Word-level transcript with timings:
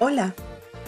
Hola, 0.00 0.32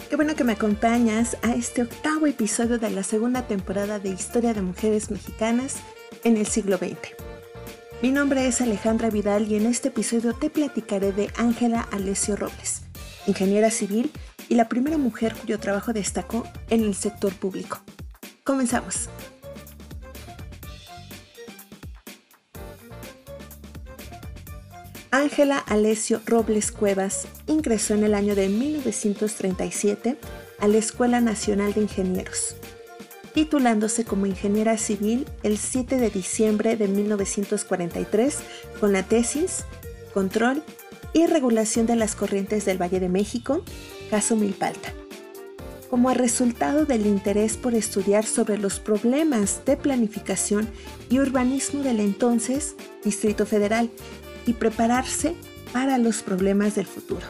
qué 0.09 0.15
bueno 0.15 0.35
que 0.35 0.45
me 0.45 0.53
acompañas 0.53 1.35
a 1.41 1.53
este 1.53 1.81
octavo 1.81 2.27
episodio 2.27 2.79
de 2.79 2.89
la 2.91 3.03
segunda 3.03 3.45
temporada 3.45 3.99
de 3.99 4.07
Historia 4.07 4.53
de 4.53 4.61
Mujeres 4.61 5.11
Mexicanas 5.11 5.79
en 6.23 6.37
el 6.37 6.45
siglo 6.45 6.77
XX. 6.77 6.95
Mi 8.01 8.09
nombre 8.11 8.47
es 8.47 8.61
Alejandra 8.61 9.09
Vidal 9.09 9.51
y 9.51 9.57
en 9.57 9.65
este 9.65 9.89
episodio 9.89 10.31
te 10.31 10.49
platicaré 10.49 11.11
de 11.11 11.29
Ángela 11.35 11.81
Alessio 11.91 12.37
Robles, 12.37 12.83
ingeniera 13.27 13.69
civil 13.69 14.13
y 14.47 14.55
la 14.55 14.69
primera 14.69 14.97
mujer 14.97 15.35
cuyo 15.35 15.59
trabajo 15.59 15.91
destacó 15.91 16.47
en 16.69 16.81
el 16.81 16.95
sector 16.95 17.33
público. 17.33 17.81
Comenzamos. 18.45 19.09
Ángela 25.11 25.57
Alessio 25.57 26.21
Robles 26.25 26.71
Cuevas 26.71 27.27
ingresó 27.45 27.93
en 27.95 28.05
el 28.05 28.13
año 28.13 28.33
de 28.33 28.47
1937 28.47 30.15
a 30.57 30.67
la 30.69 30.77
Escuela 30.77 31.19
Nacional 31.19 31.73
de 31.73 31.81
Ingenieros, 31.81 32.55
titulándose 33.33 34.05
como 34.05 34.25
ingeniera 34.25 34.77
civil 34.77 35.27
el 35.43 35.57
7 35.57 35.97
de 35.97 36.09
diciembre 36.09 36.77
de 36.77 36.87
1943 36.87 38.37
con 38.79 38.93
la 38.93 39.03
tesis 39.03 39.65
Control 40.13 40.63
y 41.11 41.25
Regulación 41.27 41.87
de 41.87 41.97
las 41.97 42.15
Corrientes 42.15 42.63
del 42.63 42.81
Valle 42.81 43.01
de 43.01 43.09
México, 43.09 43.65
caso 44.09 44.37
Milpalta. 44.37 44.93
Como 45.89 46.13
resultado 46.13 46.85
del 46.85 47.05
interés 47.05 47.57
por 47.57 47.75
estudiar 47.75 48.25
sobre 48.25 48.57
los 48.57 48.79
problemas 48.79 49.65
de 49.65 49.75
planificación 49.75 50.69
y 51.09 51.19
urbanismo 51.19 51.83
del 51.83 51.99
entonces 51.99 52.75
Distrito 53.03 53.45
Federal 53.45 53.89
y 54.45 54.53
prepararse 54.53 55.35
para 55.73 55.97
los 55.97 56.21
problemas 56.21 56.75
del 56.75 56.85
futuro. 56.85 57.25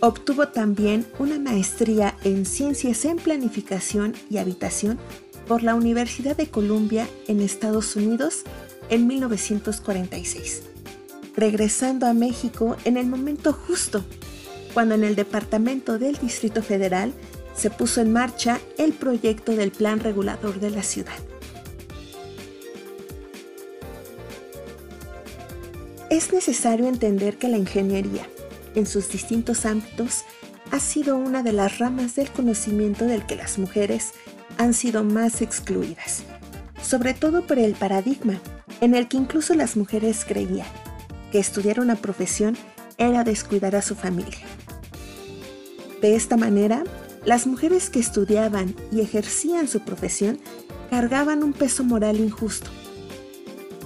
Obtuvo 0.00 0.48
también 0.48 1.06
una 1.18 1.38
maestría 1.38 2.14
en 2.24 2.44
Ciencias 2.44 3.04
en 3.06 3.16
Planificación 3.16 4.14
y 4.28 4.36
Habitación 4.36 4.98
por 5.48 5.62
la 5.62 5.74
Universidad 5.74 6.36
de 6.36 6.48
Columbia 6.48 7.08
en 7.26 7.40
Estados 7.40 7.96
Unidos 7.96 8.42
en 8.90 9.06
1946, 9.06 10.62
regresando 11.36 12.06
a 12.06 12.12
México 12.12 12.76
en 12.84 12.96
el 12.96 13.06
momento 13.06 13.52
justo, 13.52 14.04
cuando 14.74 14.94
en 14.94 15.04
el 15.04 15.16
Departamento 15.16 15.98
del 15.98 16.18
Distrito 16.18 16.62
Federal 16.62 17.14
se 17.54 17.70
puso 17.70 18.00
en 18.00 18.12
marcha 18.12 18.60
el 18.76 18.92
proyecto 18.92 19.52
del 19.52 19.70
Plan 19.70 20.00
Regulador 20.00 20.60
de 20.60 20.70
la 20.70 20.82
Ciudad. 20.82 21.14
Es 26.14 26.32
necesario 26.32 26.86
entender 26.86 27.38
que 27.38 27.48
la 27.48 27.58
ingeniería, 27.58 28.24
en 28.76 28.86
sus 28.86 29.08
distintos 29.08 29.66
ámbitos, 29.66 30.22
ha 30.70 30.78
sido 30.78 31.16
una 31.16 31.42
de 31.42 31.50
las 31.50 31.80
ramas 31.80 32.14
del 32.14 32.30
conocimiento 32.30 33.04
del 33.04 33.26
que 33.26 33.34
las 33.34 33.58
mujeres 33.58 34.12
han 34.56 34.74
sido 34.74 35.02
más 35.02 35.42
excluidas, 35.42 36.22
sobre 36.80 37.14
todo 37.14 37.44
por 37.44 37.58
el 37.58 37.74
paradigma 37.74 38.40
en 38.80 38.94
el 38.94 39.08
que 39.08 39.16
incluso 39.16 39.54
las 39.54 39.76
mujeres 39.76 40.24
creían 40.24 40.68
que 41.32 41.40
estudiar 41.40 41.80
una 41.80 41.96
profesión 41.96 42.56
era 42.96 43.24
descuidar 43.24 43.74
a 43.74 43.82
su 43.82 43.96
familia. 43.96 44.46
De 46.00 46.14
esta 46.14 46.36
manera, 46.36 46.84
las 47.24 47.44
mujeres 47.44 47.90
que 47.90 47.98
estudiaban 47.98 48.76
y 48.92 49.00
ejercían 49.00 49.66
su 49.66 49.80
profesión 49.80 50.38
cargaban 50.90 51.42
un 51.42 51.52
peso 51.52 51.82
moral 51.82 52.20
injusto. 52.20 52.70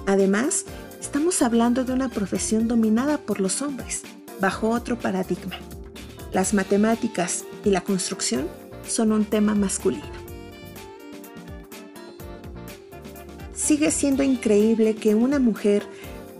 Además, 0.06 0.66
Estamos 1.08 1.40
hablando 1.40 1.84
de 1.84 1.94
una 1.94 2.10
profesión 2.10 2.68
dominada 2.68 3.16
por 3.16 3.40
los 3.40 3.62
hombres, 3.62 4.02
bajo 4.40 4.68
otro 4.68 4.98
paradigma. 4.98 5.56
Las 6.34 6.52
matemáticas 6.52 7.46
y 7.64 7.70
la 7.70 7.80
construcción 7.80 8.46
son 8.86 9.12
un 9.12 9.24
tema 9.24 9.54
masculino. 9.54 10.04
Sigue 13.54 13.90
siendo 13.90 14.22
increíble 14.22 14.96
que 14.96 15.14
una 15.14 15.38
mujer 15.38 15.82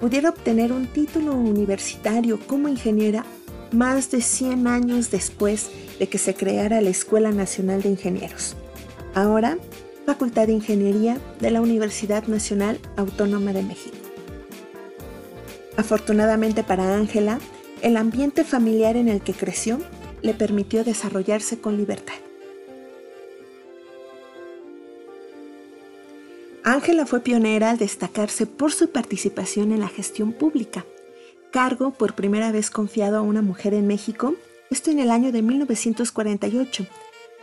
pudiera 0.01 0.28
obtener 0.28 0.71
un 0.71 0.87
título 0.87 1.33
universitario 1.33 2.39
como 2.47 2.69
ingeniera 2.69 3.25
más 3.73 4.11
de 4.11 4.21
100 4.21 4.67
años 4.67 5.11
después 5.11 5.71
de 5.99 6.11
que 6.11 6.19
se 6.19 6.34
creara 6.34 6.83
la 6.83 6.91
Escuela 6.91 7.33
Nacional 7.33 7.81
de 7.81 7.89
Ingenieros. 7.89 8.55
Ahora, 9.15 9.57
Facultad 10.05 10.47
de 10.47 10.53
Ingeniería 10.53 11.17
de 11.41 11.53
la 11.53 11.62
Universidad 11.62 12.27
Nacional 12.27 12.78
Autónoma 12.99 13.55
de 13.55 13.62
México. 13.62 14.08
Afortunadamente 15.78 16.65
para 16.65 16.97
Ángela, 16.97 17.39
el 17.83 17.97
ambiente 17.97 18.43
familiar 18.43 18.97
en 18.97 19.09
el 19.09 19.21
que 19.21 19.33
creció 19.33 19.78
le 20.22 20.34
permitió 20.34 20.83
desarrollarse 20.83 21.61
con 21.61 21.77
libertad. 21.77 22.16
Ángela 26.65 27.06
fue 27.06 27.21
pionera 27.21 27.71
al 27.71 27.78
destacarse 27.78 28.44
por 28.44 28.72
su 28.72 28.91
participación 28.91 29.71
en 29.71 29.78
la 29.78 29.87
gestión 29.87 30.33
pública, 30.33 30.84
cargo 31.53 31.93
por 31.93 32.16
primera 32.16 32.50
vez 32.50 32.71
confiado 32.71 33.16
a 33.16 33.22
una 33.22 33.41
mujer 33.41 33.72
en 33.72 33.87
México, 33.87 34.34
esto 34.71 34.91
en 34.91 34.99
el 34.99 35.12
año 35.12 35.31
de 35.31 35.43
1948, 35.43 36.87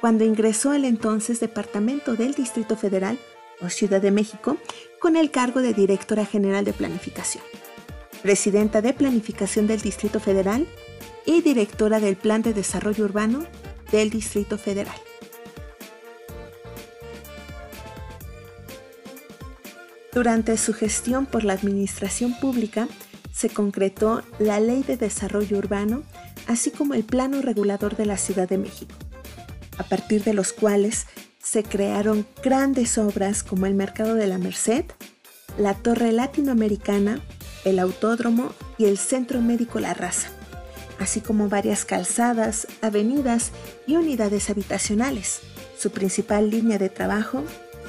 cuando 0.02 0.26
ingresó 0.26 0.72
al 0.72 0.84
entonces 0.84 1.40
Departamento 1.40 2.16
del 2.16 2.34
Distrito 2.34 2.76
Federal 2.76 3.18
o 3.62 3.70
Ciudad 3.70 4.02
de 4.02 4.12
México 4.12 4.58
con 5.00 5.16
el 5.16 5.32
cargo 5.32 5.62
de 5.62 5.74
Directora 5.74 6.26
General 6.26 6.66
de 6.66 6.74
Planificación 6.74 7.42
presidenta 8.26 8.82
de 8.82 8.92
Planificación 8.92 9.68
del 9.68 9.82
Distrito 9.82 10.20
Federal 10.20 10.66
y 11.28 11.44
directora 11.44 12.00
del 12.00 12.16
Plan 12.16 12.42
de 12.42 12.56
Desarrollo 12.56 13.06
Urbano 13.06 13.46
del 13.92 14.10
Distrito 14.10 14.58
Federal. 14.58 14.96
Durante 20.12 20.58
su 20.58 20.74
gestión 20.74 21.28
por 21.28 21.44
la 21.44 21.54
Administración 21.54 22.34
Pública, 22.40 22.88
se 23.32 23.50
concretó 23.50 24.24
la 24.40 24.60
Ley 24.60 24.82
de 24.82 24.98
Desarrollo 24.98 25.60
Urbano, 25.60 26.02
así 26.48 26.72
como 26.72 26.96
el 26.96 27.04
Plano 27.04 27.44
Regulador 27.44 27.96
de 27.96 28.08
la 28.08 28.18
Ciudad 28.18 28.50
de 28.50 28.58
México, 28.58 28.96
a 29.78 29.84
partir 29.84 30.24
de 30.24 30.34
los 30.34 30.52
cuales 30.52 31.06
se 31.44 31.62
crearon 31.62 32.26
grandes 32.44 32.98
obras 32.98 33.44
como 33.44 33.68
el 33.68 33.76
Mercado 33.76 34.16
de 34.16 34.26
la 34.26 34.40
Merced, 34.40 34.86
la 35.60 35.76
Torre 35.76 36.12
Latinoamericana, 36.12 37.22
el 37.66 37.80
autódromo 37.80 38.54
y 38.78 38.86
el 38.86 38.98
Centro 38.98 39.42
Médico 39.42 39.80
La 39.80 39.94
Raza, 39.94 40.30
así 41.00 41.20
como 41.20 41.50
varias 41.50 41.84
calzadas, 41.84 42.68
avenidas 42.82 43.52
y 43.86 43.98
unidades 43.98 44.50
habitacionales, 44.50 45.42
su 45.78 45.92
principal 45.92 46.50
línea 46.50 46.78
de 46.78 46.90
trabajo 46.90 47.44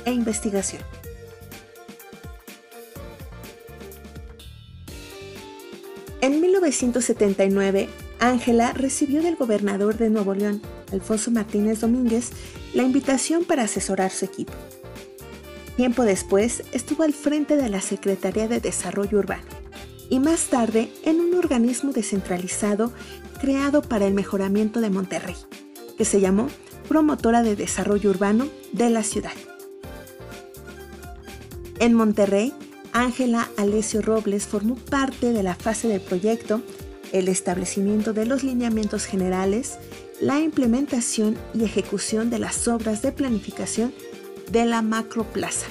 e 0.05 0.13
investigación. 0.13 0.83
En 6.23 6.41
1979, 6.41 7.89
Ángela 8.19 8.73
recibió 8.73 9.23
del 9.23 9.37
gobernador 9.37 9.97
de 9.99 10.11
Nuevo 10.11 10.35
León, 10.35 10.63
Alfonso 10.91 11.31
Martínez 11.31 11.81
Domínguez, 11.81 12.31
la 12.75 12.83
invitación 12.83 13.45
para 13.45 13.65
asesorar 13.65 14.11
su 14.11 14.25
equipo. 14.25 14.55
Tiempo 15.77 16.05
después, 16.05 16.63
estuvo 16.73 17.03
al 17.03 17.13
frente 17.13 17.57
de 17.57 17.69
la 17.69 17.83
Secretaría 17.83 18.49
de 18.49 18.61
Desarrollo 18.61 19.19
Urbano 19.19 19.56
y 20.09 20.21
más 20.21 20.47
tarde 20.47 20.91
en 21.05 21.21
un 21.21 21.35
organismo 21.35 21.93
descentralizado 21.93 22.93
creado 23.41 23.83
para 23.83 24.07
el 24.07 24.15
mejoramiento 24.15 24.81
de 24.81 24.91
Monterrey, 24.91 25.37
que 25.97 26.05
se 26.05 26.21
llamó 26.21 26.49
Promotora 26.89 27.43
de 27.43 27.57
Desarrollo 27.57 28.11
Urbano 28.11 28.49
de 28.73 28.91
la 28.91 29.03
Ciudad. 29.03 29.33
En 31.79 31.95
Monterrey, 31.95 32.55
Ángela 32.93 33.51
Alessio 33.59 34.01
Robles 34.01 34.47
formó 34.47 34.77
parte 34.77 35.33
de 35.33 35.43
la 35.43 35.55
fase 35.55 35.89
del 35.89 36.01
proyecto, 36.01 36.63
el 37.13 37.29
establecimiento 37.29 38.13
de 38.13 38.25
los 38.25 38.43
lineamientos 38.43 39.05
generales, 39.05 39.79
la 40.21 40.41
implementación 40.41 41.37
y 41.53 41.65
ejecución 41.65 42.31
de 42.31 42.39
las 42.39 42.67
obras 42.69 43.03
de 43.03 43.13
planificación 43.13 43.93
de 44.51 44.65
la 44.65 44.81
Macroplaza, 44.81 45.67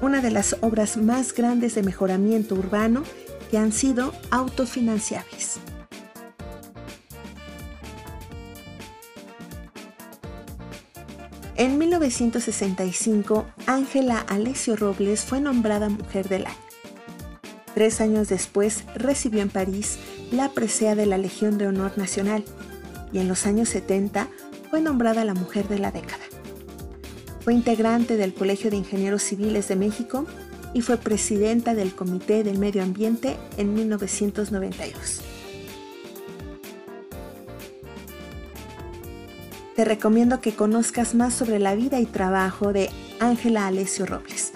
una 0.00 0.22
de 0.22 0.30
las 0.30 0.56
obras 0.62 0.96
más 0.96 1.34
grandes 1.34 1.74
de 1.74 1.82
mejoramiento 1.82 2.54
urbano 2.54 3.02
que 3.50 3.58
han 3.58 3.72
sido 3.72 4.12
autofinanciables. 4.30 5.60
En 11.56 11.76
1965, 11.76 13.46
Ángela 13.66 14.20
Alessio 14.20 14.76
Robles 14.76 15.22
fue 15.24 15.40
nombrada 15.40 15.88
Mujer 15.88 16.28
del 16.28 16.46
Año. 16.46 16.56
Tres 17.74 18.00
años 18.00 18.28
después 18.28 18.84
recibió 18.94 19.42
en 19.42 19.50
París 19.50 19.98
la 20.30 20.50
presea 20.50 20.94
de 20.94 21.06
la 21.06 21.18
Legión 21.18 21.58
de 21.58 21.66
Honor 21.66 21.98
Nacional 21.98 22.44
y 23.12 23.18
en 23.18 23.28
los 23.28 23.46
años 23.46 23.68
70 23.70 24.28
fue 24.70 24.80
nombrada 24.80 25.24
la 25.24 25.34
Mujer 25.34 25.66
de 25.66 25.80
la 25.80 25.90
Década. 25.90 26.22
Fue 27.40 27.54
integrante 27.54 28.16
del 28.16 28.34
Colegio 28.34 28.70
de 28.70 28.76
Ingenieros 28.76 29.22
Civiles 29.22 29.66
de 29.66 29.76
México 29.76 30.26
y 30.74 30.82
fue 30.82 30.96
presidenta 30.96 31.74
del 31.74 31.94
Comité 31.94 32.44
del 32.44 32.58
Medio 32.58 32.82
Ambiente 32.82 33.36
en 33.56 33.74
1992. 33.74 35.22
Te 39.76 39.84
recomiendo 39.84 40.40
que 40.40 40.54
conozcas 40.54 41.14
más 41.14 41.34
sobre 41.34 41.58
la 41.58 41.74
vida 41.74 42.00
y 42.00 42.06
trabajo 42.06 42.72
de 42.72 42.90
Ángela 43.20 43.66
Alessio 43.66 44.06
Robles 44.06 44.52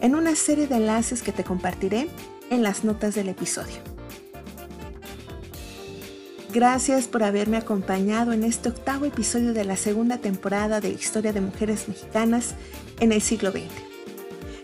en 0.00 0.14
una 0.14 0.36
serie 0.36 0.66
de 0.66 0.76
enlaces 0.76 1.22
que 1.22 1.32
te 1.32 1.44
compartiré 1.44 2.08
en 2.50 2.62
las 2.62 2.84
notas 2.84 3.14
del 3.14 3.28
episodio. 3.28 3.76
Gracias 6.52 7.06
por 7.06 7.22
haberme 7.22 7.56
acompañado 7.56 8.32
en 8.32 8.44
este 8.44 8.68
octavo 8.68 9.04
episodio 9.04 9.52
de 9.52 9.64
la 9.64 9.76
segunda 9.76 10.18
temporada 10.18 10.80
de 10.80 10.90
Historia 10.90 11.32
de 11.32 11.40
Mujeres 11.40 11.88
Mexicanas 11.88 12.54
en 13.00 13.12
el 13.12 13.20
siglo 13.20 13.50
XX. 13.50 13.85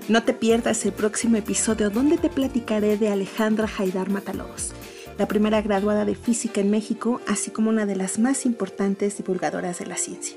No 0.08 0.24
te 0.24 0.32
pierdas 0.32 0.84
el 0.84 0.92
próximo 0.92 1.36
episodio 1.36 1.88
donde 1.88 2.18
te 2.18 2.28
platicaré 2.28 2.96
de 2.96 3.08
Alejandra 3.08 3.68
Haidar 3.78 4.10
Matalobos, 4.10 4.72
la 5.16 5.28
primera 5.28 5.62
graduada 5.62 6.04
de 6.04 6.16
física 6.16 6.60
en 6.60 6.70
México, 6.70 7.20
así 7.28 7.52
como 7.52 7.70
una 7.70 7.86
de 7.86 7.94
las 7.94 8.18
más 8.18 8.44
importantes 8.44 9.16
divulgadoras 9.16 9.78
de 9.78 9.86
la 9.86 9.96
ciencia. 9.96 10.36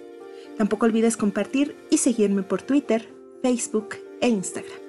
Tampoco 0.58 0.86
olvides 0.86 1.18
compartir 1.18 1.76
y 1.90 1.98
seguirme 1.98 2.44
por 2.44 2.62
Twitter, 2.62 3.10
Facebook 3.42 3.96
e 4.22 4.30
Instagram. 4.30 4.85